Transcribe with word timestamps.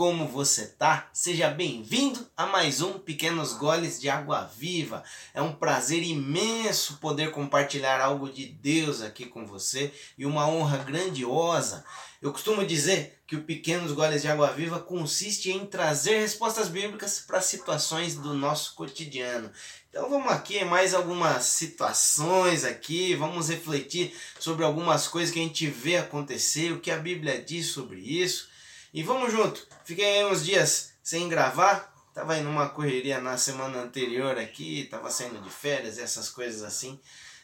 Como 0.00 0.26
você 0.26 0.66
tá? 0.66 1.10
Seja 1.12 1.50
bem-vindo 1.50 2.26
a 2.34 2.46
mais 2.46 2.80
um 2.80 2.98
Pequenos 2.98 3.52
Goles 3.52 4.00
de 4.00 4.08
Água 4.08 4.50
Viva. 4.56 5.04
É 5.34 5.42
um 5.42 5.52
prazer 5.52 6.02
imenso 6.02 6.96
poder 6.96 7.32
compartilhar 7.32 8.00
algo 8.00 8.32
de 8.32 8.46
Deus 8.46 9.02
aqui 9.02 9.26
com 9.26 9.44
você 9.44 9.92
e 10.16 10.24
uma 10.24 10.48
honra 10.48 10.78
grandiosa. 10.78 11.84
Eu 12.22 12.32
costumo 12.32 12.64
dizer 12.64 13.20
que 13.26 13.36
o 13.36 13.42
Pequenos 13.42 13.92
Goles 13.92 14.22
de 14.22 14.28
Água 14.28 14.50
Viva 14.50 14.78
consiste 14.78 15.50
em 15.50 15.66
trazer 15.66 16.20
respostas 16.20 16.68
bíblicas 16.68 17.20
para 17.20 17.42
situações 17.42 18.14
do 18.14 18.32
nosso 18.32 18.74
cotidiano. 18.76 19.50
Então 19.90 20.08
vamos 20.08 20.32
aqui, 20.32 20.64
mais 20.64 20.94
algumas 20.94 21.44
situações 21.44 22.64
aqui, 22.64 23.14
vamos 23.16 23.50
refletir 23.50 24.16
sobre 24.38 24.64
algumas 24.64 25.06
coisas 25.06 25.30
que 25.30 25.40
a 25.40 25.42
gente 25.42 25.66
vê 25.66 25.98
acontecer, 25.98 26.72
o 26.72 26.80
que 26.80 26.90
a 26.90 26.96
Bíblia 26.96 27.42
diz 27.42 27.66
sobre 27.66 28.00
isso. 28.00 28.48
E 28.92 29.02
vamos 29.02 29.32
junto. 29.32 29.66
Fiquei 29.84 30.24
uns 30.24 30.44
dias 30.44 30.92
sem 31.02 31.28
gravar, 31.28 31.94
tava 32.12 32.36
em 32.36 32.44
uma 32.44 32.68
correria 32.68 33.20
na 33.20 33.38
semana 33.38 33.80
anterior 33.80 34.36
aqui, 34.36 34.88
tava 34.90 35.10
saindo 35.10 35.40
de 35.40 35.50
férias, 35.50 35.98
essas 35.98 36.28
coisas 36.28 36.62
assim. 36.62 36.98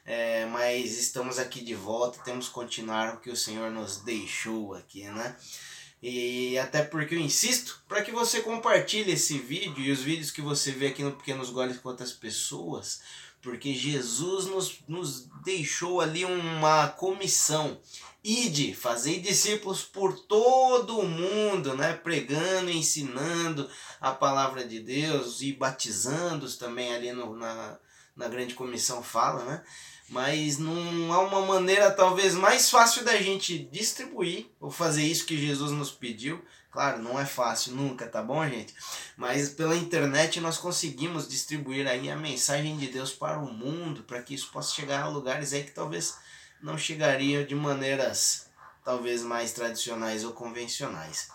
É, 0.04 0.46
mas 0.46 0.98
estamos 0.98 1.38
aqui 1.38 1.60
de 1.60 1.74
volta, 1.74 2.22
temos 2.22 2.48
que 2.48 2.54
continuar 2.54 3.14
o 3.14 3.20
que 3.20 3.30
o 3.30 3.36
Senhor 3.36 3.70
nos 3.70 3.98
deixou 3.98 4.74
aqui, 4.74 5.04
né? 5.04 5.36
E 6.02 6.58
até 6.58 6.82
porque 6.82 7.14
eu 7.14 7.20
insisto 7.20 7.82
para 7.88 8.02
que 8.02 8.12
você 8.12 8.40
compartilhe 8.40 9.12
esse 9.12 9.38
vídeo 9.38 9.82
e 9.82 9.90
os 9.90 10.02
vídeos 10.02 10.30
que 10.30 10.42
você 10.42 10.70
vê 10.70 10.88
aqui 10.88 11.02
no 11.02 11.12
Pequenos 11.12 11.50
Goles 11.50 11.78
com 11.78 11.88
outras 11.88 12.12
pessoas, 12.12 13.00
porque 13.42 13.74
Jesus 13.74 14.46
nos, 14.46 14.78
nos 14.88 15.28
deixou 15.44 16.00
ali 16.00 16.24
uma 16.24 16.88
comissão. 16.88 17.78
Ide, 18.22 18.74
fazei 18.74 19.20
discípulos 19.20 19.82
por 19.84 20.18
todo 20.18 20.98
o 20.98 21.08
mundo, 21.08 21.76
né? 21.76 21.92
pregando, 21.92 22.70
ensinando 22.70 23.70
a 24.00 24.10
palavra 24.10 24.66
de 24.66 24.80
Deus 24.80 25.42
e 25.42 25.52
batizando-os 25.52 26.56
também 26.56 26.92
ali 26.92 27.12
no, 27.12 27.36
na, 27.36 27.78
na 28.16 28.28
grande 28.28 28.54
comissão 28.54 29.02
fala, 29.02 29.44
né? 29.44 29.62
mas 30.08 30.58
não 30.58 31.12
há 31.12 31.20
uma 31.20 31.42
maneira 31.42 31.90
talvez 31.90 32.34
mais 32.34 32.70
fácil 32.70 33.04
da 33.04 33.16
gente 33.16 33.58
distribuir 33.58 34.46
ou 34.60 34.70
fazer 34.70 35.04
isso 35.04 35.26
que 35.26 35.36
Jesus 35.36 35.72
nos 35.72 35.90
pediu. 35.90 36.42
Claro, 36.76 37.02
não 37.02 37.18
é 37.18 37.24
fácil 37.24 37.74
nunca, 37.74 38.06
tá 38.06 38.22
bom, 38.22 38.46
gente? 38.46 38.74
Mas 39.16 39.48
pela 39.48 39.74
internet 39.74 40.42
nós 40.42 40.58
conseguimos 40.58 41.26
distribuir 41.26 41.88
aí 41.88 42.10
a 42.10 42.16
mensagem 42.16 42.76
de 42.76 42.88
Deus 42.88 43.14
para 43.14 43.38
o 43.38 43.50
mundo, 43.50 44.02
para 44.02 44.22
que 44.22 44.34
isso 44.34 44.50
possa 44.52 44.74
chegar 44.74 45.00
a 45.00 45.08
lugares 45.08 45.54
aí 45.54 45.64
que 45.64 45.70
talvez 45.70 46.18
não 46.62 46.76
chegariam 46.76 47.46
de 47.46 47.54
maneiras 47.54 48.50
talvez 48.84 49.22
mais 49.22 49.52
tradicionais 49.52 50.22
ou 50.22 50.34
convencionais. 50.34 51.30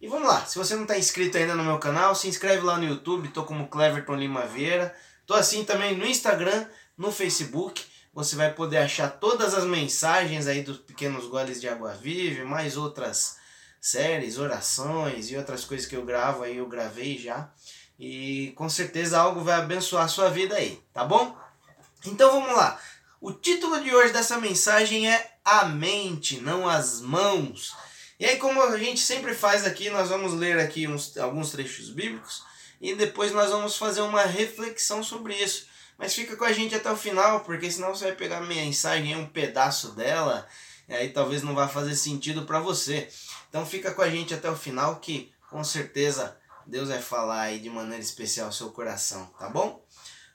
E 0.00 0.06
vamos 0.06 0.28
lá, 0.28 0.46
se 0.46 0.56
você 0.56 0.76
não 0.76 0.82
está 0.82 0.96
inscrito 0.96 1.36
ainda 1.36 1.56
no 1.56 1.64
meu 1.64 1.80
canal, 1.80 2.14
se 2.14 2.28
inscreve 2.28 2.64
lá 2.64 2.78
no 2.78 2.84
YouTube, 2.84 3.30
tô 3.30 3.42
como 3.42 3.66
Cleverton 3.66 4.14
Lima 4.14 4.46
Vieira. 4.46 4.96
Tô 5.26 5.34
assim 5.34 5.64
também 5.64 5.96
no 5.96 6.06
Instagram, 6.06 6.64
no 6.96 7.10
Facebook 7.10 7.84
você 8.14 8.36
vai 8.36 8.52
poder 8.54 8.78
achar 8.78 9.10
todas 9.10 9.52
as 9.52 9.64
mensagens 9.64 10.46
aí 10.46 10.62
dos 10.62 10.78
pequenos 10.78 11.26
goles 11.26 11.60
de 11.60 11.68
água 11.68 11.92
viva, 11.92 12.44
mais 12.44 12.76
outras 12.76 13.44
séries, 13.86 14.36
orações 14.36 15.30
e 15.30 15.36
outras 15.36 15.64
coisas 15.64 15.86
que 15.86 15.94
eu 15.94 16.04
gravo 16.04 16.42
aí, 16.42 16.56
eu 16.56 16.66
gravei 16.66 17.16
já. 17.16 17.48
E 17.98 18.52
com 18.56 18.68
certeza 18.68 19.18
algo 19.18 19.42
vai 19.42 19.54
abençoar 19.54 20.04
a 20.04 20.08
sua 20.08 20.28
vida 20.28 20.56
aí, 20.56 20.82
tá 20.92 21.04
bom? 21.04 21.36
Então 22.04 22.32
vamos 22.32 22.56
lá. 22.56 22.80
O 23.20 23.32
título 23.32 23.80
de 23.80 23.94
hoje 23.94 24.12
dessa 24.12 24.38
mensagem 24.38 25.08
é 25.08 25.38
A 25.44 25.66
Mente, 25.66 26.40
não 26.40 26.68
as 26.68 27.00
Mãos. 27.00 27.74
E 28.18 28.26
aí, 28.26 28.38
como 28.38 28.60
a 28.60 28.76
gente 28.76 29.00
sempre 29.00 29.34
faz 29.34 29.64
aqui, 29.64 29.88
nós 29.88 30.08
vamos 30.08 30.32
ler 30.32 30.58
aqui 30.58 30.88
uns, 30.88 31.16
alguns 31.16 31.50
trechos 31.52 31.88
bíblicos 31.90 32.42
e 32.80 32.92
depois 32.94 33.32
nós 33.32 33.50
vamos 33.50 33.76
fazer 33.76 34.00
uma 34.00 34.22
reflexão 34.22 35.02
sobre 35.02 35.34
isso. 35.34 35.68
Mas 35.96 36.12
fica 36.12 36.36
com 36.36 36.44
a 36.44 36.52
gente 36.52 36.74
até 36.74 36.90
o 36.90 36.96
final, 36.96 37.40
porque 37.40 37.70
senão 37.70 37.94
você 37.94 38.06
vai 38.06 38.14
pegar 38.14 38.38
a 38.38 38.40
mensagem, 38.40 39.16
um 39.16 39.26
pedaço 39.26 39.92
dela, 39.92 40.46
e 40.88 40.94
aí 40.94 41.08
talvez 41.10 41.42
não 41.42 41.54
vá 41.54 41.68
fazer 41.68 41.94
sentido 41.94 42.42
para 42.42 42.58
você. 42.58 43.08
Então 43.56 43.64
fica 43.64 43.90
com 43.90 44.02
a 44.02 44.10
gente 44.10 44.34
até 44.34 44.50
o 44.50 44.54
final, 44.54 44.96
que 44.96 45.32
com 45.48 45.64
certeza 45.64 46.36
Deus 46.66 46.90
vai 46.90 47.00
falar 47.00 47.40
aí 47.40 47.58
de 47.58 47.70
maneira 47.70 48.02
especial 48.02 48.48
ao 48.48 48.52
seu 48.52 48.68
coração, 48.68 49.24
tá 49.38 49.48
bom? 49.48 49.82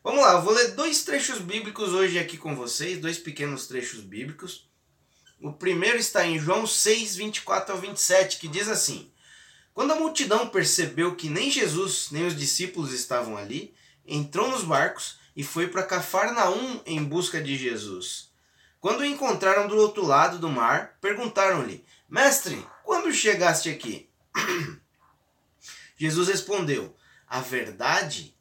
Vamos 0.04 0.22
lá, 0.22 0.32
eu 0.32 0.42
vou 0.42 0.52
ler 0.52 0.72
dois 0.72 1.04
trechos 1.04 1.38
bíblicos 1.38 1.94
hoje 1.94 2.18
aqui 2.18 2.36
com 2.36 2.56
vocês, 2.56 3.00
dois 3.00 3.20
pequenos 3.20 3.68
trechos 3.68 4.00
bíblicos. 4.00 4.68
O 5.40 5.54
primeiro 5.54 6.00
está 6.00 6.26
em 6.26 6.40
João 6.40 6.66
6, 6.66 7.16
24 7.16 7.76
ao 7.76 7.80
27, 7.80 8.40
que 8.40 8.48
diz 8.48 8.68
assim: 8.68 9.12
Quando 9.72 9.92
a 9.94 9.98
multidão 9.98 10.50
percebeu 10.50 11.16
que 11.16 11.30
nem 11.30 11.52
Jesus 11.52 12.08
nem 12.10 12.26
os 12.26 12.36
discípulos 12.36 12.92
estavam 12.92 13.38
ali, 13.38 13.72
entrou 14.04 14.50
nos 14.50 14.64
barcos 14.64 15.20
e 15.36 15.44
foi 15.44 15.68
para 15.68 15.84
Cafarnaum 15.84 16.82
em 16.88 17.04
busca 17.04 17.40
de 17.40 17.56
Jesus. 17.56 18.32
Quando 18.80 19.02
o 19.02 19.06
encontraram 19.06 19.68
do 19.68 19.78
outro 19.78 20.04
lado 20.04 20.40
do 20.40 20.50
mar, 20.50 20.98
perguntaram-lhe: 21.00 21.86
Mestre, 22.10 22.66
quando 22.92 23.14
chegaste 23.14 23.70
aqui? 23.70 24.10
Jesus 25.96 26.28
respondeu: 26.28 26.94
A 27.26 27.40
verdade, 27.40 28.36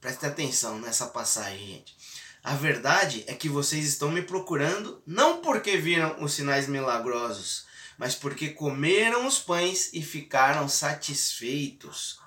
preste 0.00 0.26
atenção 0.26 0.80
nessa 0.80 1.06
passagem, 1.06 1.64
gente. 1.64 1.96
A 2.42 2.56
verdade 2.56 3.22
é 3.28 3.34
que 3.34 3.48
vocês 3.48 3.86
estão 3.86 4.10
me 4.10 4.20
procurando 4.20 5.00
não 5.06 5.40
porque 5.40 5.76
viram 5.76 6.20
os 6.20 6.32
sinais 6.32 6.66
milagrosos, 6.66 7.64
mas 7.96 8.16
porque 8.16 8.48
comeram 8.48 9.24
os 9.24 9.38
pães 9.38 9.90
e 9.92 10.02
ficaram 10.02 10.68
satisfeitos. 10.68 12.18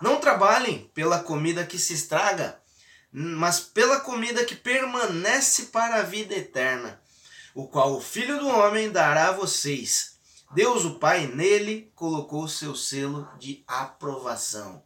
Não 0.00 0.20
trabalhem 0.20 0.90
pela 0.94 1.22
comida 1.22 1.66
que 1.66 1.78
se 1.78 1.92
estraga, 1.92 2.58
mas 3.12 3.60
pela 3.60 4.00
comida 4.00 4.42
que 4.46 4.56
permanece 4.56 5.66
para 5.66 5.96
a 5.96 6.02
vida 6.02 6.34
eterna, 6.34 6.98
o 7.54 7.68
qual 7.68 7.94
o 7.94 8.00
Filho 8.00 8.38
do 8.38 8.48
Homem 8.48 8.90
dará 8.90 9.28
a 9.28 9.32
vocês. 9.32 10.09
Deus, 10.52 10.84
o 10.84 10.98
Pai, 10.98 11.28
nele 11.28 11.92
colocou 11.94 12.48
seu 12.48 12.74
selo 12.74 13.28
de 13.38 13.62
aprovação. 13.66 14.82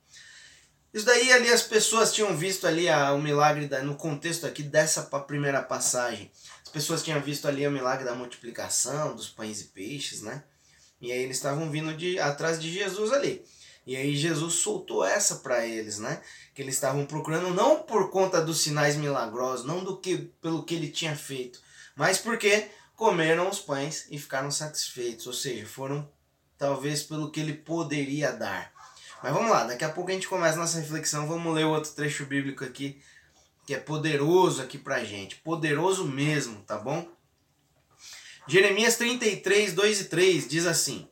Isso 0.92 1.06
daí 1.06 1.32
ali 1.32 1.48
as 1.52 1.62
pessoas 1.62 2.12
tinham 2.12 2.36
visto 2.36 2.66
ali 2.66 2.88
a, 2.88 3.12
o 3.12 3.20
milagre 3.20 3.66
da, 3.66 3.82
no 3.82 3.96
contexto 3.96 4.46
aqui 4.46 4.62
dessa 4.62 5.02
primeira 5.02 5.62
passagem. 5.62 6.30
As 6.62 6.68
pessoas 6.68 7.02
tinham 7.02 7.20
visto 7.20 7.48
ali 7.48 7.66
o 7.66 7.70
milagre 7.70 8.04
da 8.04 8.14
multiplicação 8.14 9.16
dos 9.16 9.28
pães 9.28 9.60
e 9.60 9.64
peixes, 9.64 10.22
né? 10.22 10.44
E 11.00 11.10
aí 11.10 11.18
eles 11.18 11.38
estavam 11.38 11.70
vindo 11.70 11.96
de 11.96 12.18
atrás 12.20 12.60
de 12.60 12.70
Jesus 12.70 13.12
ali. 13.12 13.44
E 13.86 13.96
aí 13.96 14.14
Jesus 14.14 14.54
soltou 14.54 15.04
essa 15.04 15.36
para 15.36 15.66
eles, 15.66 15.98
né? 15.98 16.22
Que 16.54 16.62
eles 16.62 16.74
estavam 16.74 17.04
procurando 17.06 17.52
não 17.52 17.82
por 17.82 18.10
conta 18.10 18.40
dos 18.40 18.60
sinais 18.60 18.96
milagrosos, 18.96 19.66
não 19.66 19.82
do 19.82 19.96
que 19.98 20.30
pelo 20.40 20.62
que 20.62 20.74
ele 20.74 20.88
tinha 20.88 21.16
feito, 21.16 21.60
mas 21.96 22.18
porque 22.18 22.68
comeram 22.96 23.48
os 23.48 23.58
pães 23.58 24.06
e 24.10 24.18
ficaram 24.18 24.50
satisfeitos, 24.50 25.26
ou 25.26 25.32
seja, 25.32 25.66
foram 25.66 26.08
talvez 26.56 27.02
pelo 27.02 27.30
que 27.30 27.40
ele 27.40 27.54
poderia 27.54 28.32
dar. 28.32 28.72
Mas 29.22 29.32
vamos 29.32 29.50
lá, 29.50 29.64
daqui 29.64 29.84
a 29.84 29.90
pouco 29.90 30.10
a 30.10 30.14
gente 30.14 30.28
começa 30.28 30.58
nossa 30.58 30.78
reflexão, 30.78 31.26
vamos 31.26 31.54
ler 31.54 31.64
outro 31.64 31.92
trecho 31.92 32.26
bíblico 32.26 32.64
aqui 32.64 33.02
que 33.66 33.74
é 33.74 33.78
poderoso 33.78 34.60
aqui 34.62 34.76
pra 34.76 35.04
gente, 35.04 35.36
poderoso 35.36 36.04
mesmo, 36.04 36.60
tá 36.62 36.76
bom? 36.76 37.08
Jeremias 38.46 38.96
33, 38.96 39.72
2 39.72 40.00
e 40.00 40.04
3 40.04 40.48
diz 40.48 40.66
assim: 40.66 41.08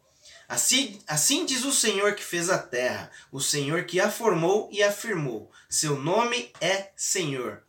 Assim, 0.47 1.01
assim 1.07 1.47
diz 1.47 1.65
o 1.65 1.73
Senhor 1.73 2.15
que 2.15 2.23
fez 2.23 2.51
a 2.51 2.59
terra, 2.59 3.11
o 3.31 3.41
Senhor 3.41 3.85
que 3.85 3.99
a 3.99 4.11
formou 4.11 4.69
e 4.71 4.83
afirmou: 4.83 5.51
Seu 5.69 5.99
nome 5.99 6.53
é 6.61 6.91
Senhor. 6.95 7.63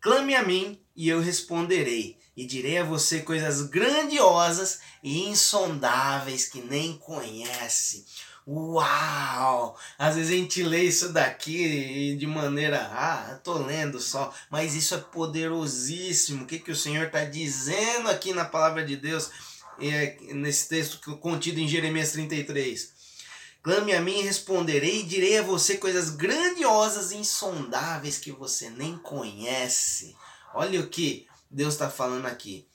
Clame 0.00 0.34
a 0.34 0.42
mim 0.42 0.78
e 0.94 1.08
eu 1.08 1.20
responderei, 1.20 2.18
e 2.40 2.46
direi 2.46 2.78
a 2.78 2.84
você 2.84 3.20
coisas 3.20 3.62
grandiosas 3.62 4.80
e 5.02 5.28
insondáveis 5.28 6.46
que 6.46 6.60
nem 6.60 6.96
conhece. 6.96 8.04
Uau! 8.46 9.78
Às 9.98 10.16
vezes 10.16 10.32
a 10.32 10.36
gente 10.36 10.62
lê 10.62 10.84
isso 10.84 11.12
daqui 11.12 12.16
de 12.16 12.26
maneira, 12.26 12.78
ah, 12.92 13.38
tô 13.44 13.58
lendo 13.58 14.00
só, 14.00 14.32
mas 14.50 14.74
isso 14.74 14.94
é 14.94 14.98
poderosíssimo. 14.98 16.44
O 16.44 16.46
que, 16.46 16.58
que 16.58 16.72
o 16.72 16.76
Senhor 16.76 17.06
está 17.06 17.24
dizendo 17.24 18.08
aqui 18.08 18.32
na 18.32 18.44
palavra 18.44 18.84
de 18.84 18.96
Deus? 18.96 19.30
é, 19.80 20.16
nesse 20.34 20.68
texto 20.68 21.16
contido 21.16 21.58
em 21.58 21.68
Jeremias 21.68 22.12
33. 22.12 23.00
Clame 23.62 23.92
a 23.92 24.00
mim 24.00 24.18
e 24.18 24.22
responderei, 24.22 25.00
e 25.00 25.04
direi 25.04 25.38
a 25.38 25.42
você 25.42 25.76
coisas 25.76 26.10
grandiosas 26.10 27.12
e 27.12 27.16
insondáveis 27.16 28.18
que 28.18 28.32
você 28.32 28.70
nem 28.70 28.96
conhece. 28.98 30.16
Olha 30.54 30.80
o 30.80 30.88
que 30.88 31.26
Deus 31.50 31.74
está 31.74 31.90
falando 31.90 32.26
aqui. 32.26 32.68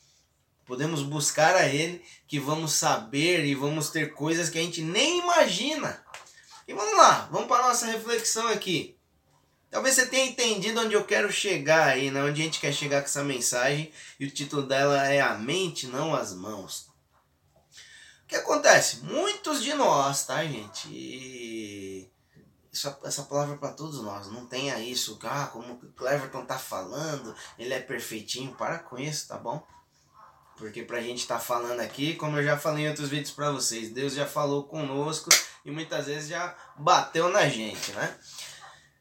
Podemos 0.66 1.04
buscar 1.04 1.56
a 1.56 1.68
Ele, 1.68 2.04
que 2.28 2.40
vamos 2.40 2.74
saber 2.74 3.46
e 3.46 3.54
vamos 3.56 3.90
ter 3.90 4.14
coisas 4.14 4.50
que 4.50 4.58
a 4.58 4.62
gente 4.62 4.82
nem 4.82 5.20
imagina. 5.20 6.04
E 6.68 6.74
vamos 6.74 6.98
lá, 6.98 7.30
vamos 7.32 7.48
para 7.48 7.64
a 7.64 7.68
nossa 7.70 7.86
reflexão 7.86 8.48
aqui. 8.48 8.98
Talvez 9.70 9.96
você 9.96 10.08
tenha 10.08 10.26
entendido 10.26 10.82
onde 10.82 10.96
eu 10.96 11.04
quero 11.04 11.32
chegar 11.32 11.90
aí, 11.90 12.10
né? 12.10 12.24
onde 12.24 12.42
a 12.42 12.46
gente 12.46 12.60
quer 12.60 12.74
chegar 12.74 13.02
com 13.02 13.06
essa 13.06 13.24
mensagem. 13.24 13.92
E 14.20 14.26
o 14.26 14.32
título 14.32 14.64
dela 14.64 15.08
é 15.08 15.22
A 15.22 15.36
Mente, 15.36 15.88
Não 15.88 16.16
as 16.16 16.34
Mãos. 16.34 16.88
acontece? 18.36 19.02
Muitos 19.04 19.62
de 19.62 19.74
nós, 19.74 20.26
tá, 20.26 20.44
gente? 20.44 20.88
E 20.88 22.10
isso, 22.76 22.94
essa 23.04 23.24
palavra 23.24 23.56
é 23.56 23.58
para 23.58 23.72
todos 23.72 24.02
nós. 24.02 24.28
Não 24.28 24.46
tenha 24.46 24.78
isso, 24.80 25.18
ah, 25.24 25.48
como 25.48 25.74
o 25.74 25.94
Cleverton 25.94 26.46
tá 26.46 26.58
falando, 26.58 27.34
ele 27.58 27.74
é 27.74 27.80
perfeitinho. 27.80 28.54
Para 28.54 28.80
com 28.80 28.98
isso, 29.00 29.30
tá 29.30 29.38
bom? 29.38 29.66
Porque 30.58 30.84
pra 30.84 31.02
gente 31.02 31.20
estar 31.20 31.36
tá 31.36 31.42
falando 31.42 31.80
aqui, 31.80 32.16
como 32.16 32.38
eu 32.38 32.44
já 32.44 32.58
falei 32.58 32.86
em 32.86 32.90
outros 32.90 33.10
vídeos 33.10 33.32
para 33.32 33.52
vocês, 33.52 33.92
Deus 33.92 34.14
já 34.14 34.26
falou 34.26 34.66
conosco 34.66 35.30
e 35.64 35.72
muitas 35.72 36.06
vezes 36.06 36.30
já 36.30 36.56
bateu 36.78 37.30
na 37.30 37.48
gente, 37.48 37.92
né? 37.94 38.16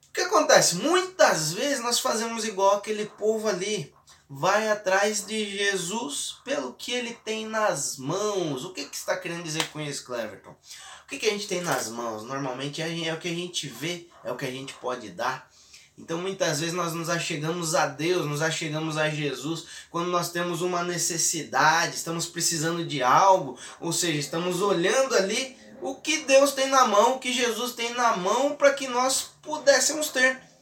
O 0.08 0.12
que 0.12 0.20
acontece? 0.20 0.76
Muitas 0.76 1.52
vezes 1.52 1.82
nós 1.82 1.98
fazemos 1.98 2.44
igual 2.44 2.76
aquele 2.76 3.06
povo 3.06 3.48
ali, 3.48 3.92
vai 4.36 4.68
atrás 4.68 5.24
de 5.24 5.56
Jesus 5.56 6.38
pelo 6.44 6.72
que 6.72 6.92
ele 6.92 7.14
tem 7.24 7.46
nas 7.46 7.96
mãos. 7.96 8.64
O 8.64 8.72
que, 8.72 8.84
que 8.84 8.96
está 8.96 9.16
querendo 9.16 9.44
dizer 9.44 9.68
com 9.68 9.80
isso, 9.80 10.04
Cleverton? 10.04 10.50
O 10.50 11.08
que, 11.08 11.18
que 11.18 11.26
a 11.26 11.30
gente 11.30 11.46
tem 11.46 11.60
nas 11.60 11.88
mãos? 11.88 12.24
Normalmente 12.24 12.82
é, 12.82 13.14
o 13.14 13.18
que 13.18 13.28
a 13.28 13.34
gente 13.34 13.68
vê, 13.68 14.08
é 14.24 14.32
o 14.32 14.36
que 14.36 14.44
a 14.44 14.50
gente 14.50 14.74
pode 14.74 15.10
dar. 15.10 15.48
Então 15.96 16.18
muitas 16.18 16.58
vezes 16.58 16.74
nós 16.74 16.92
nos 16.92 17.08
achegamos 17.08 17.76
a 17.76 17.86
Deus, 17.86 18.26
nos 18.26 18.42
achegamos 18.42 18.96
a 18.96 19.08
Jesus 19.08 19.66
quando 19.88 20.08
nós 20.08 20.32
temos 20.32 20.60
uma 20.60 20.82
necessidade, 20.82 21.94
estamos 21.94 22.26
precisando 22.26 22.84
de 22.84 23.00
algo, 23.00 23.56
ou 23.78 23.92
seja, 23.92 24.18
estamos 24.18 24.60
olhando 24.60 25.14
ali 25.14 25.56
o 25.80 25.94
que 25.94 26.24
Deus 26.24 26.50
tem 26.50 26.68
na 26.68 26.88
mão, 26.88 27.14
o 27.14 27.18
que 27.20 27.32
Jesus 27.32 27.74
tem 27.74 27.94
na 27.94 28.16
mão 28.16 28.56
para 28.56 28.74
que 28.74 28.88
nós 28.88 29.30
pudéssemos 29.40 30.08
ter. 30.08 30.53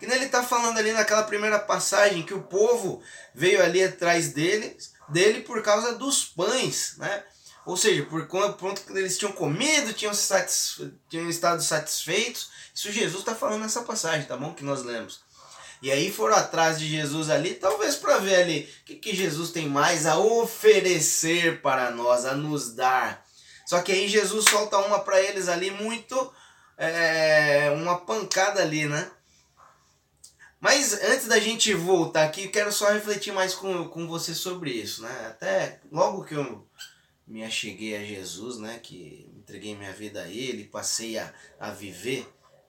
Que 0.00 0.06
ele 0.06 0.24
está 0.24 0.42
falando 0.42 0.78
ali 0.78 0.92
naquela 0.92 1.22
primeira 1.22 1.58
passagem 1.58 2.22
que 2.22 2.32
o 2.32 2.42
povo 2.42 3.02
veio 3.34 3.62
ali 3.62 3.84
atrás 3.84 4.32
dele, 4.32 4.74
dele 5.10 5.42
por 5.42 5.62
causa 5.62 5.94
dos 5.94 6.24
pães, 6.24 6.94
né? 6.96 7.22
Ou 7.66 7.76
seja, 7.76 8.04
por 8.06 8.26
quanto 8.26 8.74
eles 8.96 9.18
tinham 9.18 9.32
comido, 9.32 9.92
tinham, 9.92 10.12
tinham 11.08 11.28
estado 11.28 11.62
satisfeitos. 11.62 12.50
Isso 12.74 12.90
Jesus 12.90 13.20
está 13.20 13.34
falando 13.34 13.60
nessa 13.60 13.82
passagem, 13.82 14.26
tá 14.26 14.36
bom? 14.36 14.54
Que 14.54 14.64
nós 14.64 14.82
lemos. 14.82 15.20
E 15.82 15.92
aí 15.92 16.10
foram 16.10 16.36
atrás 16.36 16.78
de 16.78 16.88
Jesus 16.88 17.30
ali, 17.30 17.54
talvez 17.54 17.96
para 17.96 18.18
ver 18.18 18.36
ali 18.36 18.74
o 18.82 18.84
que, 18.84 18.96
que 18.96 19.14
Jesus 19.14 19.50
tem 19.50 19.68
mais 19.68 20.06
a 20.06 20.18
oferecer 20.18 21.60
para 21.62 21.90
nós, 21.90 22.24
a 22.24 22.34
nos 22.34 22.74
dar. 22.74 23.24
Só 23.66 23.80
que 23.82 23.92
aí 23.92 24.08
Jesus 24.08 24.46
solta 24.46 24.78
uma 24.78 25.00
para 25.00 25.20
eles 25.20 25.48
ali 25.48 25.70
muito. 25.70 26.32
É, 26.76 27.70
uma 27.76 27.98
pancada 27.98 28.62
ali, 28.62 28.86
né? 28.86 29.10
Mas 30.60 30.92
antes 31.02 31.26
da 31.26 31.40
gente 31.40 31.72
voltar 31.72 32.24
aqui, 32.24 32.48
quero 32.48 32.70
só 32.70 32.92
refletir 32.92 33.32
mais 33.32 33.54
com, 33.54 33.88
com 33.88 34.06
você 34.06 34.34
sobre 34.34 34.70
isso, 34.70 35.02
né? 35.02 35.26
Até 35.26 35.80
logo 35.90 36.24
que 36.24 36.34
eu 36.34 36.66
me 37.26 37.42
acheguei 37.42 37.96
a 37.96 38.04
Jesus, 38.04 38.58
né? 38.58 38.78
Que 38.78 39.26
entreguei 39.38 39.74
minha 39.74 39.92
vida 39.92 40.22
a 40.22 40.28
Ele, 40.28 40.64
passei 40.64 41.16
a, 41.16 41.32
a 41.58 41.70
viver 41.70 42.28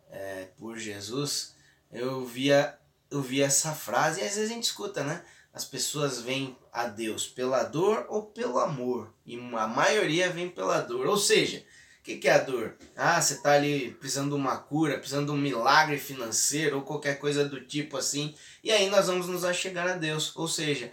é, 0.10 0.48
por 0.58 0.78
Jesus, 0.78 1.56
eu 1.92 2.26
via, 2.26 2.78
eu 3.10 3.22
via 3.22 3.46
essa 3.46 3.74
frase 3.74 4.22
e 4.22 4.24
às 4.24 4.36
vezes 4.36 4.50
a 4.50 4.54
gente 4.54 4.64
escuta, 4.64 5.04
né? 5.04 5.24
As 5.54 5.66
pessoas 5.66 6.22
vêm 6.22 6.58
a 6.72 6.88
Deus 6.88 7.28
pela 7.28 7.64
dor 7.64 8.06
ou 8.08 8.24
pelo 8.24 8.58
amor. 8.58 9.14
E 9.26 9.36
a 9.36 9.68
maioria 9.68 10.30
vem 10.30 10.50
pela 10.50 10.80
dor. 10.80 11.08
Ou 11.08 11.18
seja, 11.18 11.66
o 12.02 12.04
que, 12.04 12.18
que 12.18 12.28
é 12.28 12.34
a 12.34 12.40
dor? 12.40 12.76
Ah, 12.98 13.22
você 13.22 13.36
está 13.36 13.52
ali 13.52 13.92
precisando 13.92 14.30
de 14.30 14.36
uma 14.36 14.58
cura, 14.58 14.98
precisando 14.98 15.28
de 15.28 15.32
um 15.34 15.38
milagre 15.38 16.00
financeiro 16.00 16.78
ou 16.78 16.82
qualquer 16.82 17.20
coisa 17.20 17.48
do 17.48 17.62
tipo 17.62 17.96
assim. 17.96 18.34
E 18.64 18.72
aí 18.72 18.90
nós 18.90 19.06
vamos 19.06 19.28
nos 19.28 19.46
achegar 19.46 19.88
a 19.88 19.94
Deus. 19.94 20.36
Ou 20.36 20.48
seja, 20.48 20.92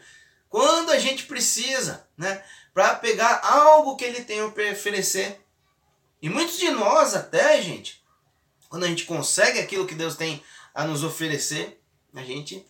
quando 0.50 0.90
a 0.90 0.98
gente 0.98 1.24
precisa, 1.24 2.06
né? 2.14 2.44
Para 2.74 2.94
pegar 2.96 3.40
algo 3.42 3.96
que 3.96 4.04
Ele 4.04 4.22
tem 4.22 4.40
a 4.40 4.44
oferecer. 4.44 5.40
E 6.20 6.28
muitos 6.28 6.58
de 6.58 6.70
nós 6.70 7.14
até, 7.14 7.62
gente, 7.62 8.04
quando 8.68 8.84
a 8.84 8.88
gente 8.88 9.04
consegue 9.04 9.58
aquilo 9.60 9.86
que 9.86 9.94
Deus 9.94 10.14
tem 10.14 10.42
a 10.74 10.84
nos 10.84 11.02
oferecer, 11.02 11.80
a 12.12 12.20
gente 12.20 12.66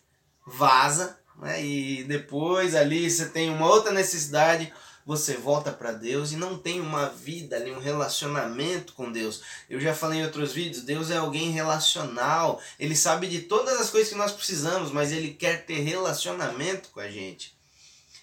vaza, 0.47 1.19
né? 1.41 1.61
E 1.61 2.05
depois 2.05 2.77
ali 2.77 3.11
você 3.11 3.31
tem 3.31 3.51
uma 3.51 3.67
outra 3.67 3.91
necessidade 3.91 4.73
você 5.09 5.39
volta 5.39 5.73
para 5.73 5.93
Deus 5.93 6.33
e 6.33 6.37
não 6.37 6.59
tem 6.59 6.83
uma 6.83 7.09
vida 7.09 7.57
ali, 7.57 7.71
um 7.71 7.79
relacionamento 7.79 8.93
com 8.93 9.11
Deus. 9.11 9.41
Eu 9.67 9.81
já 9.81 9.95
falei 9.95 10.21
em 10.21 10.25
outros 10.25 10.53
vídeos, 10.53 10.85
Deus 10.85 11.11
é 11.11 11.17
alguém 11.17 11.51
relacional, 11.51 12.61
ele 12.79 12.95
sabe 12.95 13.27
de 13.27 13.41
todas 13.41 13.81
as 13.81 13.89
coisas 13.89 14.11
que 14.11 14.19
nós 14.19 14.33
precisamos, 14.33 14.93
mas 14.93 15.11
ele 15.11 15.33
quer 15.33 15.65
ter 15.65 15.81
relacionamento 15.81 16.91
com 16.91 17.01
a 17.01 17.09
gente. 17.09 17.57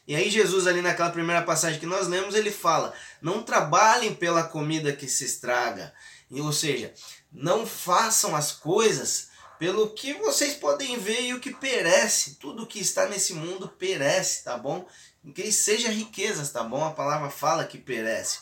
E 0.07 0.15
aí 0.15 0.29
Jesus 0.29 0.67
ali 0.67 0.79
naquela 0.79 1.09
primeira 1.09 1.41
passagem 1.41 1.79
que 1.79 1.87
nós 1.87 2.07
lemos, 2.07 2.35
ele 2.35 2.51
fala: 2.51 2.93
"Não 3.19 3.41
trabalhem 3.41 4.13
pela 4.13 4.43
comida 4.43 4.93
que 4.93 5.07
se 5.07 5.25
estraga". 5.25 5.91
Ou 6.29 6.53
seja, 6.53 6.93
não 7.31 7.65
façam 7.65 8.35
as 8.35 8.51
coisas 8.51 9.29
pelo 9.57 9.89
que 9.89 10.13
vocês 10.13 10.53
podem 10.53 10.99
ver 10.99 11.21
e 11.21 11.33
o 11.33 11.39
que 11.39 11.51
perece. 11.51 12.35
Tudo 12.35 12.67
que 12.67 12.77
está 12.79 13.07
nesse 13.07 13.33
mundo 13.33 13.67
perece, 13.67 14.43
tá 14.43 14.55
bom? 14.55 14.87
Que 15.31 15.51
seja 15.51 15.89
riquezas, 15.89 16.51
tá 16.51 16.63
bom? 16.63 16.83
A 16.83 16.91
palavra 16.91 17.29
fala 17.29 17.65
que 17.65 17.77
perece. 17.77 18.39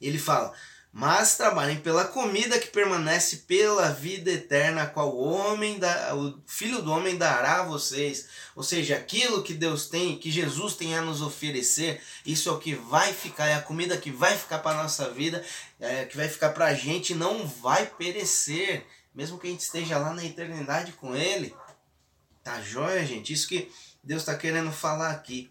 Ele 0.00 0.18
fala: 0.18 0.52
mas 0.94 1.38
trabalhem 1.38 1.80
pela 1.80 2.04
comida 2.04 2.58
que 2.58 2.66
permanece 2.66 3.38
pela 3.48 3.88
vida 3.88 4.30
eterna, 4.30 4.86
qual 4.86 5.08
o 5.08 5.22
homem 5.22 5.78
da, 5.78 6.14
o 6.14 6.38
filho 6.46 6.82
do 6.82 6.92
homem 6.92 7.16
dará 7.16 7.60
a 7.60 7.64
vocês. 7.64 8.28
Ou 8.54 8.62
seja, 8.62 8.96
aquilo 8.96 9.42
que 9.42 9.54
Deus 9.54 9.86
tem, 9.86 10.18
que 10.18 10.30
Jesus 10.30 10.76
tem 10.76 10.94
a 10.94 11.00
nos 11.00 11.22
oferecer, 11.22 12.02
isso 12.26 12.50
é 12.50 12.52
o 12.52 12.58
que 12.58 12.74
vai 12.74 13.10
ficar, 13.10 13.46
é 13.46 13.54
a 13.54 13.62
comida 13.62 13.96
que 13.96 14.10
vai 14.10 14.36
ficar 14.36 14.58
para 14.58 14.78
a 14.78 14.82
nossa 14.82 15.08
vida, 15.08 15.42
é, 15.80 16.04
que 16.04 16.14
vai 16.14 16.28
ficar 16.28 16.50
para 16.50 16.66
a 16.66 16.74
gente, 16.74 17.14
não 17.14 17.46
vai 17.46 17.86
perecer, 17.86 18.84
mesmo 19.14 19.38
que 19.38 19.46
a 19.46 19.50
gente 19.50 19.60
esteja 19.60 19.96
lá 19.96 20.12
na 20.12 20.22
eternidade 20.22 20.92
com 20.92 21.16
Ele. 21.16 21.54
Tá 22.42 22.60
joia, 22.60 23.04
gente? 23.04 23.32
Isso 23.32 23.48
que 23.48 23.70
Deus 24.02 24.22
está 24.22 24.34
querendo 24.34 24.72
falar 24.72 25.10
aqui. 25.10 25.50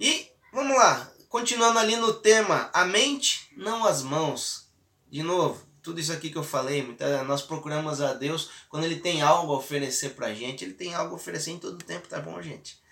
E 0.00 0.28
vamos 0.52 0.76
lá, 0.76 1.12
continuando 1.28 1.78
ali 1.78 1.96
no 1.96 2.12
tema, 2.14 2.70
a 2.72 2.84
mente, 2.84 3.48
não 3.56 3.84
as 3.84 4.02
mãos. 4.02 4.68
De 5.08 5.22
novo, 5.22 5.64
tudo 5.80 6.00
isso 6.00 6.12
aqui 6.12 6.30
que 6.30 6.38
eu 6.38 6.42
falei, 6.42 6.96
nós 7.26 7.42
procuramos 7.42 8.00
a 8.00 8.14
Deus 8.14 8.50
quando 8.68 8.84
Ele 8.84 8.96
tem 8.96 9.22
algo 9.22 9.52
a 9.52 9.58
oferecer 9.58 10.10
pra 10.10 10.34
gente, 10.34 10.64
Ele 10.64 10.74
tem 10.74 10.94
algo 10.94 11.12
a 11.12 11.16
oferecer 11.16 11.52
em 11.52 11.58
todo 11.58 11.84
tempo, 11.84 12.08
tá 12.08 12.18
bom, 12.18 12.40
gente? 12.42 12.82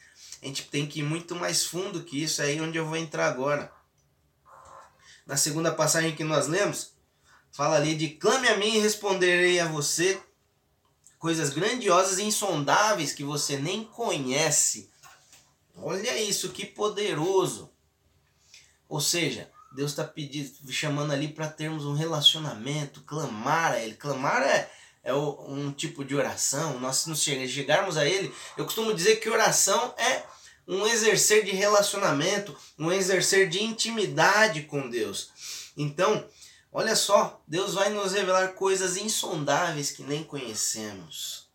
A 0.40 0.46
gente 0.46 0.64
tem 0.64 0.87
que 0.87 1.00
ir 1.00 1.02
muito 1.02 1.34
mais 1.34 1.64
fundo 1.64 2.04
que 2.04 2.22
isso, 2.22 2.43
é 2.43 2.46
aí 2.46 2.60
onde 2.60 2.78
eu 2.78 2.87
vou 2.87 2.96
entrar 2.96 3.26
agora. 3.26 3.72
Na 5.26 5.37
segunda 5.37 5.72
passagem 5.72 6.14
que 6.14 6.22
nós 6.22 6.46
lemos, 6.46 6.92
fala 7.50 7.76
ali 7.76 7.94
de 7.94 8.11
clame 8.11 8.49
a 8.49 8.56
mim 8.56 8.76
e 8.76 8.80
responderei 8.80 9.59
a 9.59 9.66
você 9.66 10.21
coisas 11.23 11.50
grandiosas 11.50 12.19
e 12.19 12.25
insondáveis 12.25 13.12
que 13.12 13.23
você 13.23 13.57
nem 13.57 13.85
conhece. 13.85 14.91
Olha 15.76 16.21
isso, 16.21 16.49
que 16.49 16.67
poderoso. 16.67 17.71
Ou 18.88 19.00
seja, 19.00 19.49
Deus 19.71 19.93
está 19.93 20.02
pedindo, 20.02 20.50
chamando 20.73 21.12
ali 21.12 21.29
para 21.29 21.47
termos 21.47 21.87
um 21.87 21.95
relacionamento, 21.95 23.02
clamar 23.02 23.71
a 23.71 23.79
Ele. 23.79 23.95
Clamar 23.95 24.43
é, 24.43 24.69
é 25.05 25.14
um 25.14 25.71
tipo 25.71 26.05
de 26.05 26.17
oração. 26.17 26.81
Nós, 26.81 27.07
nos 27.07 27.23
chegarmos 27.23 27.97
a 27.97 28.05
Ele, 28.05 28.35
eu 28.57 28.64
costumo 28.64 28.93
dizer 28.93 29.21
que 29.21 29.31
oração 29.31 29.95
é 29.97 30.25
um 30.67 30.85
exercer 30.88 31.45
de 31.45 31.52
relacionamento, 31.52 32.57
um 32.76 32.91
exercer 32.91 33.49
de 33.49 33.62
intimidade 33.62 34.62
com 34.62 34.91
Deus. 34.91 35.31
Então, 35.76 36.29
Olha 36.75 36.97
só, 36.97 37.43
Deus 37.47 37.75
vai 37.75 37.91
nos 37.91 38.12
revelar 38.12 38.55
coisas 38.55 38.97
insondáveis 38.97 39.91
que 39.91 40.02
nem 40.02 40.25
conhecemos. 40.25 41.50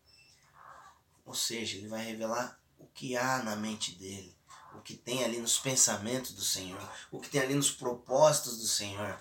Ou 1.26 1.34
seja, 1.34 1.76
Ele 1.76 1.88
vai 1.88 2.04
revelar 2.04 2.56
o 2.78 2.86
que 2.86 3.16
há 3.16 3.42
na 3.42 3.56
mente 3.56 3.96
dele, 3.96 4.36
o 4.76 4.80
que 4.80 4.94
tem 4.94 5.24
ali 5.24 5.38
nos 5.38 5.58
pensamentos 5.58 6.30
do 6.30 6.42
Senhor, 6.42 6.80
o 7.10 7.18
que 7.18 7.28
tem 7.28 7.40
ali 7.40 7.54
nos 7.54 7.72
propósitos 7.72 8.58
do 8.58 8.68
Senhor. 8.68 9.18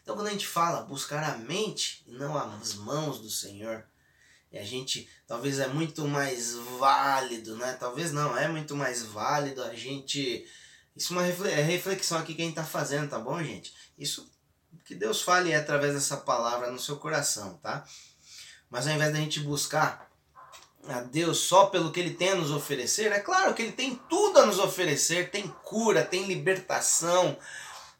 Então, 0.00 0.14
quando 0.14 0.28
a 0.28 0.30
gente 0.30 0.46
fala 0.46 0.82
buscar 0.82 1.24
a 1.24 1.36
mente 1.36 2.04
e 2.06 2.12
não 2.12 2.38
as 2.38 2.74
mãos 2.74 3.18
do 3.18 3.30
Senhor, 3.30 3.84
e 4.52 4.58
a 4.58 4.64
gente 4.64 5.10
talvez 5.26 5.58
é 5.58 5.66
muito 5.66 6.06
mais 6.06 6.52
válido, 6.78 7.56
né? 7.56 7.72
Talvez 7.72 8.12
não, 8.12 8.38
é 8.38 8.46
muito 8.46 8.76
mais 8.76 9.02
válido 9.02 9.64
a 9.64 9.74
gente. 9.74 10.46
Isso 10.94 11.12
é 11.12 11.16
uma 11.16 11.48
é 11.48 11.60
reflexão 11.60 12.18
aqui 12.18 12.36
que 12.36 12.42
a 12.42 12.44
gente 12.44 12.56
está 12.56 12.64
fazendo, 12.64 13.10
tá 13.10 13.18
bom, 13.18 13.42
gente? 13.42 13.74
Isso 13.98 14.32
que 14.84 14.94
Deus 14.94 15.22
fale 15.22 15.54
através 15.54 15.94
dessa 15.94 16.18
palavra 16.18 16.70
no 16.70 16.78
seu 16.78 16.96
coração, 16.96 17.58
tá? 17.62 17.84
Mas 18.70 18.86
ao 18.86 18.94
invés 18.94 19.12
da 19.12 19.18
gente 19.18 19.40
buscar 19.40 20.10
a 20.86 21.00
Deus 21.00 21.38
só 21.38 21.66
pelo 21.66 21.90
que 21.90 22.00
Ele 22.00 22.14
tem 22.14 22.30
a 22.30 22.34
nos 22.34 22.50
oferecer, 22.50 23.10
é 23.10 23.20
claro 23.20 23.54
que 23.54 23.62
Ele 23.62 23.72
tem 23.72 23.94
tudo 24.08 24.38
a 24.38 24.46
nos 24.46 24.58
oferecer, 24.58 25.30
tem 25.30 25.48
cura, 25.64 26.04
tem 26.04 26.26
libertação, 26.26 27.38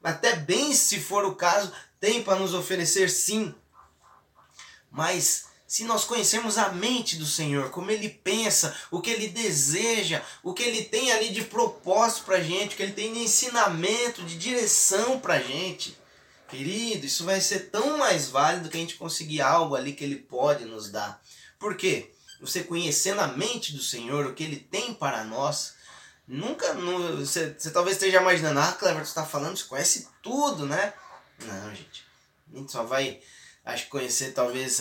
até 0.03 0.37
bem 0.37 0.75
se 0.75 1.01
for 1.01 1.25
o 1.25 1.35
caso, 1.35 1.73
tem 1.99 2.23
para 2.23 2.39
nos 2.39 2.53
oferecer 2.53 3.09
sim. 3.09 3.55
Mas 4.91 5.47
se 5.67 5.85
nós 5.85 6.05
conhecermos 6.05 6.59
a 6.59 6.69
mente 6.69 7.17
do 7.17 7.25
Senhor, 7.25 7.71
como 7.71 7.91
Ele 7.91 8.11
pensa, 8.11 8.77
o 8.91 9.01
que 9.01 9.11
Ele 9.11 9.29
deseja, 9.29 10.23
o 10.43 10.53
que 10.53 10.63
Ele 10.63 10.85
tem 10.85 11.11
ali 11.11 11.31
de 11.31 11.43
propósito 11.45 12.25
para 12.25 12.43
gente, 12.43 12.75
o 12.75 12.77
que 12.77 12.83
Ele 12.83 12.93
tem 12.93 13.15
de 13.15 13.21
ensinamento, 13.21 14.23
de 14.23 14.37
direção 14.37 15.19
para 15.19 15.41
gente, 15.41 15.97
querido, 16.49 17.07
isso 17.07 17.25
vai 17.25 17.41
ser 17.41 17.71
tão 17.71 17.99
mais 17.99 18.29
válido 18.29 18.69
que 18.69 18.77
a 18.77 18.81
gente 18.81 18.97
conseguir 18.97 19.41
algo 19.41 19.75
ali 19.75 19.93
que 19.93 20.05
Ele 20.05 20.17
pode 20.17 20.65
nos 20.65 20.91
dar. 20.91 21.23
Por 21.59 21.77
quê? 21.77 22.13
Você 22.41 22.63
conhecendo 22.63 23.21
a 23.21 23.29
mente 23.29 23.73
do 23.73 23.83
Senhor, 23.83 24.27
o 24.27 24.35
que 24.35 24.45
Ele 24.45 24.57
tem 24.57 24.93
para 24.93 25.25
nós, 25.25 25.75
nunca, 26.27 26.75
você, 27.17 27.55
você 27.57 27.71
talvez 27.71 27.97
esteja 27.97 28.21
imaginando, 28.21 28.61
ah, 28.61 28.73
Cleber, 28.73 29.05
você 29.05 29.11
está 29.11 29.25
falando, 29.25 29.57
você 29.57 29.65
conhece 29.65 30.09
tudo, 30.23 30.67
né? 30.67 30.93
Não, 31.45 31.75
gente, 31.75 32.05
a 32.53 32.59
gente 32.59 32.73
só 32.73 32.85
vai 32.85 33.21
acho 33.65 33.85
que 33.85 33.91
conhecer 33.91 34.33
talvez 34.33 34.79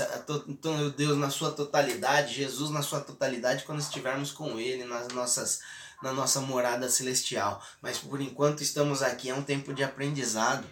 então 0.48 0.89
Deus 0.89 1.17
na 1.17 1.29
sua 1.29 1.51
totalidade, 1.51 2.34
Jesus 2.34 2.70
na 2.70 2.82
sua 2.82 3.00
totalidade 3.00 3.63
quando 3.63 3.79
estivermos 3.79 4.32
com 4.32 4.60
Ele 4.60 4.84
nas 4.84 5.08
nossas 5.08 5.62
na 6.03 6.12
nossa 6.12 6.41
morada 6.41 6.89
celestial. 6.89 7.63
Mas 7.82 7.98
por 7.98 8.20
enquanto 8.20 8.62
estamos 8.62 9.01
aqui, 9.01 9.29
é 9.29 9.34
um 9.34 9.41
tempo 9.41 9.74
de 9.74 9.84
aprendizado. 9.84 10.67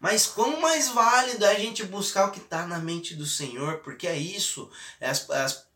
Mas 0.00 0.26
quão 0.26 0.60
mais 0.60 0.88
válido 0.88 1.44
é 1.44 1.52
a 1.52 1.58
gente 1.58 1.84
buscar 1.84 2.26
o 2.26 2.30
que 2.30 2.40
está 2.40 2.66
na 2.66 2.78
mente 2.78 3.14
do 3.14 3.26
Senhor, 3.26 3.78
porque 3.78 4.06
é 4.06 4.16
isso, 4.16 4.70
é 5.00 5.08
as, 5.08 5.28
as 5.30 5.66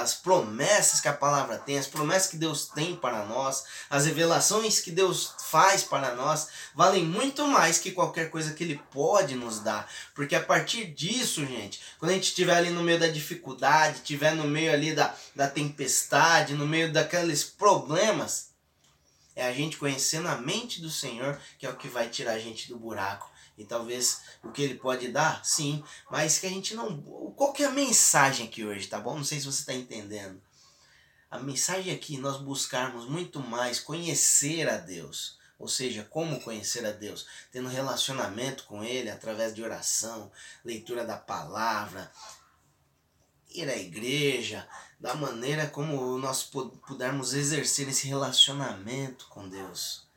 as 0.00 0.14
promessas 0.14 0.98
que 0.98 1.08
a 1.08 1.12
palavra 1.12 1.58
tem, 1.58 1.78
as 1.78 1.86
promessas 1.86 2.30
que 2.30 2.38
Deus 2.38 2.66
tem 2.68 2.96
para 2.96 3.26
nós, 3.26 3.64
as 3.90 4.06
revelações 4.06 4.80
que 4.80 4.90
Deus 4.90 5.34
faz 5.50 5.82
para 5.82 6.14
nós, 6.14 6.48
valem 6.74 7.04
muito 7.04 7.46
mais 7.46 7.78
que 7.78 7.90
qualquer 7.90 8.30
coisa 8.30 8.54
que 8.54 8.64
Ele 8.64 8.80
pode 8.90 9.34
nos 9.34 9.60
dar. 9.60 9.90
Porque 10.14 10.34
a 10.34 10.42
partir 10.42 10.86
disso, 10.86 11.44
gente, 11.44 11.80
quando 11.98 12.12
a 12.12 12.14
gente 12.14 12.28
estiver 12.28 12.56
ali 12.56 12.70
no 12.70 12.82
meio 12.82 12.98
da 12.98 13.08
dificuldade, 13.08 13.96
estiver 13.96 14.34
no 14.34 14.44
meio 14.44 14.72
ali 14.72 14.94
da, 14.94 15.14
da 15.36 15.46
tempestade, 15.46 16.54
no 16.54 16.66
meio 16.66 16.90
daqueles 16.90 17.44
problemas, 17.44 18.49
é 19.40 19.46
a 19.46 19.52
gente 19.52 19.76
conhecendo 19.76 20.28
a 20.28 20.36
mente 20.36 20.80
do 20.80 20.90
Senhor 20.90 21.40
que 21.58 21.66
é 21.66 21.70
o 21.70 21.76
que 21.76 21.88
vai 21.88 22.08
tirar 22.08 22.32
a 22.32 22.38
gente 22.38 22.68
do 22.68 22.78
buraco 22.78 23.30
e 23.60 23.64
talvez 23.64 24.22
o 24.42 24.50
que 24.50 24.62
ele 24.62 24.76
pode 24.76 25.08
dar, 25.08 25.44
sim, 25.44 25.84
mas 26.10 26.38
que 26.38 26.46
a 26.46 26.50
gente 26.50 26.74
não. 26.74 27.02
Qual 27.36 27.52
que 27.52 27.62
é 27.62 27.66
a 27.66 27.70
mensagem 27.70 28.46
aqui 28.46 28.64
hoje, 28.64 28.86
tá 28.86 28.98
bom? 28.98 29.16
Não 29.16 29.24
sei 29.24 29.38
se 29.38 29.44
você 29.44 29.60
está 29.60 29.74
entendendo. 29.74 30.40
A 31.30 31.38
mensagem 31.38 31.94
aqui 31.94 32.16
nós 32.16 32.38
buscarmos 32.38 33.06
muito 33.06 33.38
mais 33.38 33.78
conhecer 33.78 34.66
a 34.66 34.78
Deus. 34.78 35.38
Ou 35.58 35.68
seja, 35.68 36.02
como 36.08 36.40
conhecer 36.40 36.86
a 36.86 36.90
Deus? 36.90 37.26
Tendo 37.52 37.68
relacionamento 37.68 38.64
com 38.64 38.82
Ele 38.82 39.10
através 39.10 39.54
de 39.54 39.62
oração, 39.62 40.32
leitura 40.64 41.04
da 41.04 41.18
palavra, 41.18 42.10
ir 43.52 43.68
à 43.68 43.76
igreja, 43.76 44.66
da 44.98 45.14
maneira 45.14 45.66
como 45.66 46.18
nós 46.18 46.42
pudermos 46.42 47.34
exercer 47.34 47.88
esse 47.88 48.06
relacionamento 48.06 49.26
com 49.28 49.48
Deus. 49.48 50.08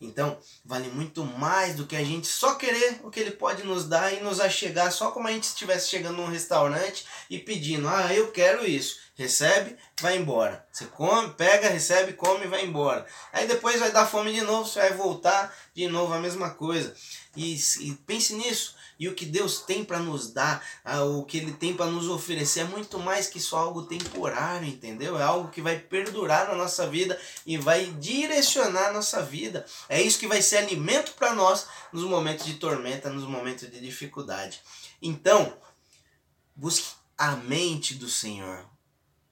Então, 0.00 0.38
vale 0.64 0.88
muito 0.90 1.24
mais 1.24 1.74
do 1.74 1.86
que 1.86 1.96
a 1.96 2.04
gente 2.04 2.26
só 2.26 2.54
querer 2.56 3.00
o 3.02 3.10
que 3.10 3.18
ele 3.18 3.30
pode 3.30 3.62
nos 3.62 3.88
dar 3.88 4.12
e 4.12 4.20
nos 4.20 4.40
achegar 4.40 4.92
só 4.92 5.10
como 5.10 5.26
a 5.26 5.32
gente 5.32 5.44
estivesse 5.44 5.88
chegando 5.88 6.18
num 6.18 6.28
restaurante 6.28 7.06
e 7.30 7.38
pedindo: 7.38 7.88
"Ah, 7.88 8.12
eu 8.12 8.30
quero 8.30 8.66
isso". 8.66 9.05
Recebe, 9.16 9.78
vai 9.98 10.18
embora. 10.18 10.66
Você 10.70 10.84
come, 10.84 11.32
pega, 11.32 11.70
recebe, 11.70 12.12
come 12.12 12.44
e 12.44 12.48
vai 12.48 12.66
embora. 12.66 13.06
Aí 13.32 13.48
depois 13.48 13.80
vai 13.80 13.90
dar 13.90 14.04
fome 14.04 14.30
de 14.30 14.42
novo, 14.42 14.68
você 14.68 14.78
vai 14.78 14.92
voltar 14.92 15.56
de 15.74 15.88
novo 15.88 16.12
a 16.12 16.18
mesma 16.20 16.50
coisa. 16.50 16.94
E, 17.34 17.54
e 17.80 17.94
pense 18.06 18.34
nisso. 18.34 18.76
E 18.98 19.08
o 19.08 19.14
que 19.14 19.24
Deus 19.24 19.60
tem 19.60 19.84
para 19.84 19.98
nos 19.98 20.32
dar, 20.32 20.62
o 21.16 21.24
que 21.24 21.38
Ele 21.38 21.52
tem 21.52 21.74
para 21.74 21.86
nos 21.86 22.08
oferecer 22.08 22.60
é 22.60 22.64
muito 22.64 22.98
mais 22.98 23.26
que 23.26 23.40
só 23.40 23.58
algo 23.58 23.84
temporário, 23.84 24.68
entendeu? 24.68 25.18
É 25.18 25.22
algo 25.22 25.50
que 25.50 25.62
vai 25.62 25.78
perdurar 25.78 26.48
na 26.48 26.54
nossa 26.54 26.86
vida 26.86 27.18
e 27.46 27.56
vai 27.56 27.86
direcionar 27.86 28.88
a 28.88 28.92
nossa 28.92 29.22
vida. 29.22 29.64
É 29.88 30.00
isso 30.00 30.18
que 30.18 30.26
vai 30.26 30.42
ser 30.42 30.58
alimento 30.58 31.12
para 31.12 31.34
nós 31.34 31.66
nos 31.92 32.04
momentos 32.04 32.44
de 32.44 32.54
tormenta, 32.54 33.10
nos 33.10 33.24
momentos 33.24 33.70
de 33.70 33.80
dificuldade. 33.80 34.60
Então, 35.00 35.56
busque 36.54 36.86
a 37.18 37.32
mente 37.32 37.94
do 37.94 38.08
Senhor, 38.08 38.64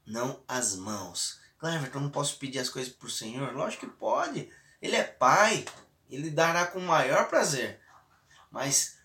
não 0.06 0.42
as 0.46 0.76
mãos. 0.76 1.40
Claro, 1.58 1.86
eu 1.92 2.00
não 2.00 2.10
posso 2.10 2.36
pedir 2.38 2.58
as 2.58 2.68
coisas 2.68 2.92
para 2.92 3.06
o 3.06 3.10
Senhor? 3.10 3.52
Lógico 3.54 3.86
que 3.86 3.92
pode. 3.96 4.50
Ele 4.80 4.96
é 4.96 5.04
Pai. 5.04 5.64
Ele 6.10 6.30
dará 6.30 6.66
com 6.66 6.80
maior 6.80 7.28
prazer. 7.28 7.80
Mas 8.50 8.98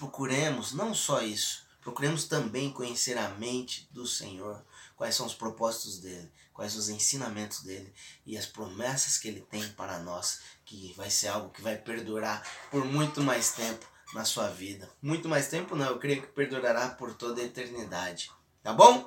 procuremos 0.00 0.72
não 0.72 0.94
só 0.94 1.20
isso, 1.20 1.66
procuremos 1.82 2.24
também 2.24 2.72
conhecer 2.72 3.18
a 3.18 3.28
mente 3.28 3.86
do 3.92 4.06
Senhor, 4.06 4.64
quais 4.96 5.14
são 5.14 5.26
os 5.26 5.34
propósitos 5.34 5.98
dele, 5.98 6.32
quais 6.54 6.74
os 6.74 6.88
ensinamentos 6.88 7.62
dele 7.62 7.92
e 8.24 8.38
as 8.38 8.46
promessas 8.46 9.18
que 9.18 9.28
ele 9.28 9.42
tem 9.42 9.68
para 9.72 9.98
nós, 9.98 10.40
que 10.64 10.94
vai 10.96 11.10
ser 11.10 11.28
algo 11.28 11.50
que 11.50 11.60
vai 11.60 11.76
perdurar 11.76 12.42
por 12.70 12.82
muito 12.86 13.20
mais 13.20 13.52
tempo 13.52 13.86
na 14.14 14.24
sua 14.24 14.48
vida. 14.48 14.90
Muito 15.02 15.28
mais 15.28 15.48
tempo 15.48 15.76
não, 15.76 15.86
eu 15.86 15.98
creio 15.98 16.22
que 16.22 16.28
perdurará 16.28 16.88
por 16.88 17.12
toda 17.12 17.42
a 17.42 17.44
eternidade. 17.44 18.32
Tá 18.62 18.72
bom? 18.72 19.06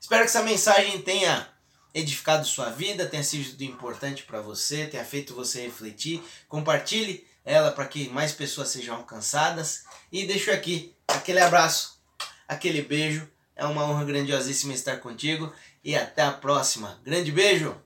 Espero 0.00 0.22
que 0.22 0.30
essa 0.30 0.42
mensagem 0.42 1.02
tenha 1.02 1.46
edificado 1.92 2.46
sua 2.46 2.70
vida, 2.70 3.06
tenha 3.06 3.22
sido 3.22 3.62
importante 3.62 4.22
para 4.22 4.40
você, 4.40 4.86
tenha 4.86 5.04
feito 5.04 5.34
você 5.34 5.62
refletir. 5.62 6.22
Compartilhe 6.48 7.26
ela 7.44 7.70
para 7.70 7.86
que 7.86 8.08
mais 8.08 8.32
pessoas 8.32 8.68
sejam 8.68 8.96
alcançadas. 8.96 9.84
E 10.10 10.26
deixo 10.26 10.50
aqui 10.50 10.94
aquele 11.06 11.40
abraço, 11.40 12.00
aquele 12.48 12.80
beijo. 12.82 13.28
É 13.54 13.64
uma 13.66 13.84
honra 13.84 14.04
grandiosíssima 14.04 14.72
estar 14.72 14.96
contigo. 14.96 15.52
E 15.84 15.94
até 15.94 16.22
a 16.22 16.32
próxima. 16.32 16.98
Grande 17.04 17.30
beijo. 17.30 17.76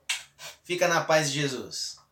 Fica 0.62 0.86
na 0.86 1.02
paz 1.02 1.32
de 1.32 1.40
Jesus. 1.40 2.03